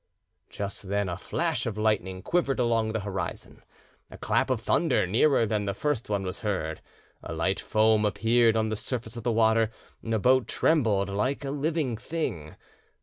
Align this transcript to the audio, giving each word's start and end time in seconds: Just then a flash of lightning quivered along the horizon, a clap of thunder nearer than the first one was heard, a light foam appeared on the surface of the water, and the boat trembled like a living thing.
Just 0.49 0.89
then 0.89 1.07
a 1.09 1.15
flash 1.15 1.67
of 1.67 1.77
lightning 1.77 2.23
quivered 2.23 2.59
along 2.59 2.91
the 2.91 3.01
horizon, 3.01 3.61
a 4.09 4.17
clap 4.17 4.49
of 4.49 4.59
thunder 4.59 5.05
nearer 5.05 5.45
than 5.45 5.65
the 5.65 5.75
first 5.75 6.09
one 6.09 6.23
was 6.23 6.39
heard, 6.39 6.81
a 7.21 7.33
light 7.35 7.59
foam 7.59 8.03
appeared 8.03 8.55
on 8.57 8.69
the 8.69 8.75
surface 8.75 9.15
of 9.15 9.21
the 9.21 9.31
water, 9.31 9.69
and 10.01 10.11
the 10.11 10.17
boat 10.17 10.47
trembled 10.47 11.09
like 11.11 11.45
a 11.45 11.51
living 11.51 11.97
thing. 11.97 12.55